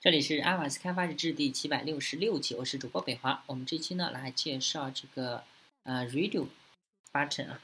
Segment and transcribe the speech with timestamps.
[0.00, 3.42] 这里是 iOS 开发日志第七百六十六期，我是主播北华。
[3.48, 5.42] 我们这期呢来介绍这个
[5.82, 6.46] 呃 Radio
[7.12, 7.60] button 啊，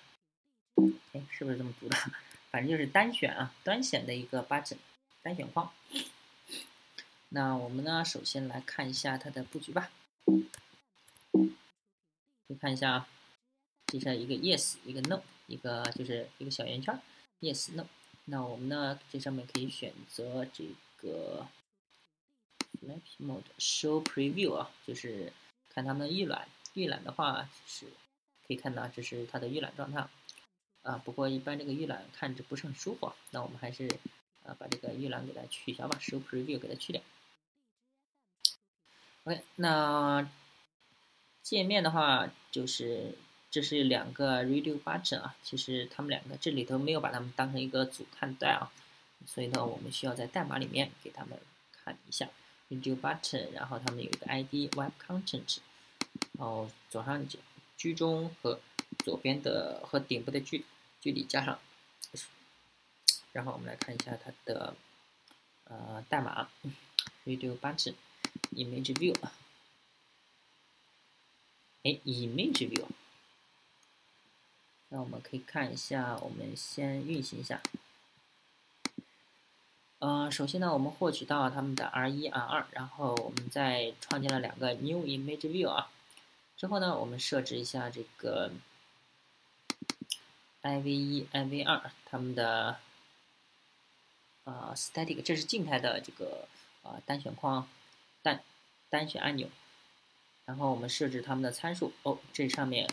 [1.12, 1.96] 哎，是不是这么读的？
[2.50, 4.78] 反正就是单选啊，单选的一个 button
[5.22, 5.70] 单选框。
[7.28, 9.93] 那我们呢，首先来看一下它的布局吧。
[12.48, 13.09] 你看一下啊，
[13.87, 17.01] 这是一个 Yes，一个 No，一个就是一个小圆圈
[17.41, 17.87] ，Yes No。
[18.25, 20.64] 那我们呢，这上面可以选择这
[20.96, 21.46] 个。
[22.85, 25.33] Flash Mode Show Preview 啊，就是
[25.70, 26.47] 看它们的预览。
[26.75, 27.87] 预览的话是
[28.47, 30.06] 可以看到，这是它的预览状态
[30.83, 31.01] 啊。
[31.05, 33.89] 不过一般这个预览看着不是很舒服，那我们还是
[34.45, 37.01] 啊把这个预览给它取消吧，Show Preview 给它去掉。
[39.23, 40.28] OK，那
[41.42, 43.16] 界面的话就是
[43.51, 48.73] 这是两个 Radio Button 啊，其实它们两个这里头没有把它们当成一个组看待啊，
[49.27, 51.39] 所以呢我们需要在代码里面给它们
[51.73, 52.28] 看一下。
[52.70, 55.59] Radio button，然后它们有一个 ID Web Content，
[56.33, 57.39] 然后左上角
[57.77, 58.61] 居中和
[59.05, 60.64] 左边的和顶部的距
[61.00, 61.58] 距离加上，
[63.33, 64.74] 然后我们来看一下它的
[65.64, 66.48] 呃代码
[67.27, 67.94] Radio button
[68.52, 69.14] Image View，
[71.83, 72.86] 哎 Image View，
[74.89, 77.62] 那我们可以看一下，我们先运行一下。
[80.05, 85.91] 呃，首先呢，我们获取到他们的 R 一、R 二，然后我们再创建了两个 New Image View 啊。
[86.58, 88.50] 之后呢，我们设置一下这个
[90.62, 92.77] IV 一、IV 二他们的
[94.44, 96.48] 呃 Static，这是静态的这个
[96.83, 97.66] 呃单选框
[98.22, 98.42] 单
[98.91, 99.48] 单选按钮。
[100.44, 102.91] 然后我们设置他们的参数哦，这上面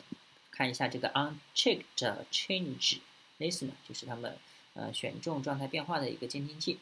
[0.50, 1.84] 看一下这个 Unchecked
[2.32, 3.00] Change
[3.38, 4.38] Listener，就是他们
[4.74, 6.80] 呃选中状态变化的一个监听器。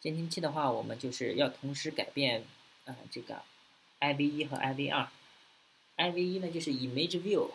[0.00, 2.44] 监听器的话，我们就是要同时改变，
[2.84, 3.42] 呃，这个
[4.00, 5.08] IV 一和 IV 二。
[5.96, 7.50] IV 一呢，就是 Image View，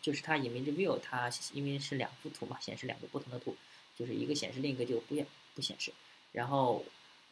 [0.00, 3.54] 就是它 Image View，它因为是两幅图嘛，显示两个不同的图，
[3.96, 5.14] 就是一个显示，另一个就不
[5.54, 5.92] 不显示。
[6.32, 6.82] 然后，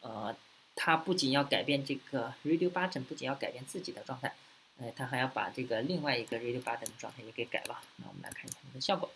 [0.01, 0.35] 呃，
[0.75, 4.35] 它不仅要改变这个 Radio Button，不仅要改变自己的状态，
[4.77, 7.81] 呃，它还要把这个另外一个 Radio Button 的状态也给改了。
[7.97, 9.09] 那我们来看一下它的效果。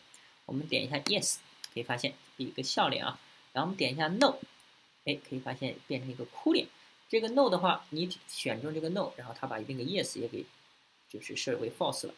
[0.47, 1.37] 我们点一下 Yes，
[1.75, 3.19] 可以发现一个笑脸啊。
[3.53, 4.37] 然后我们点一下 No。
[5.05, 6.67] 哎，可以发现变成一个哭脸。
[7.07, 10.43] 这个 no 的话，你选中这个 no，然后它把那个 yes 也给
[11.07, 12.13] 就是设为 false 了。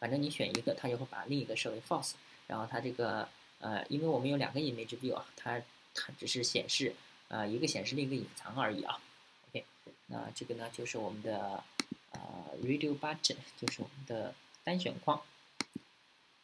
[0.00, 2.14] 反正你选一个，它就会把另一个设为 false。
[2.48, 3.28] 然后它这个
[3.60, 5.62] 呃，因为我们有两个 image view 啊，它
[5.94, 6.92] 它只是显示
[7.28, 9.00] 呃一个显示另一个隐藏而已啊。
[9.48, 9.64] OK，
[10.08, 11.62] 那这个呢就是我们的
[12.10, 12.20] 呃
[12.64, 14.34] radio button，就是我们的
[14.64, 15.22] 单选框。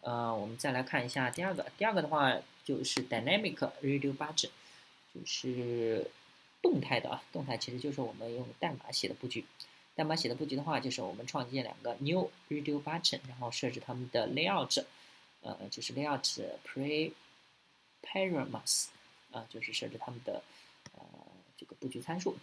[0.00, 4.50] 呃，我们再来看一下第二个，第二个的话就是 dynamic radio button。
[5.14, 6.08] 就是
[6.62, 9.44] 动态的啊，动态其实就是我们用代码写的布局。
[9.96, 14.84] 代码写的布局的话，就是我们创建两个 new radio button，然后设置它们的 layout，
[15.40, 16.22] 呃，就是 layout
[16.64, 17.12] pre
[18.02, 18.86] parameters，
[19.32, 20.42] 啊，就是设置它们的
[20.92, 21.00] 呃
[21.56, 22.36] 这个布局参数。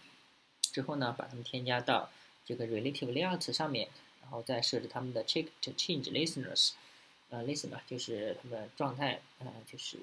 [0.60, 2.10] 之后呢，把它们添加到
[2.44, 3.88] 这个 relative layout 上面，
[4.20, 6.72] 然后再设置它们的 check to change listeners，
[7.36, 9.98] 呃 list 吧就是它们状态，呃，就是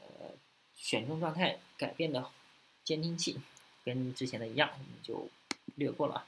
[0.00, 0.30] 呃。
[0.82, 2.26] 选中状态改变的
[2.84, 3.38] 监听器，
[3.84, 5.28] 跟之前的一样，我们就
[5.74, 6.26] 略过了啊。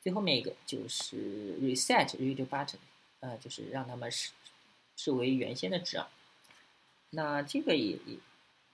[0.00, 2.78] 最后面一个就是 reset radio button，
[3.20, 4.32] 呃，就是让他们视
[4.96, 6.10] 视为原先的值啊。
[7.10, 8.18] 那这个也也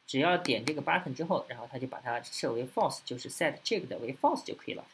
[0.06, 4.86] 只要点这个 button 之后，然后它就把它设为 false，就是 set checked 为 false 就可以了。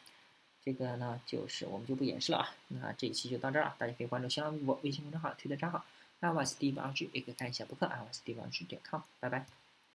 [0.65, 2.53] 这个呢，就是我们就不演示了啊。
[2.69, 5.85] 那这一期就到这儿啊，大家可以关注新浪微博、微信公众号、推特账号
[6.21, 9.45] iOS Steve 二 G，也可以看一下博客 iOS Steve 二 G 点 com，拜拜。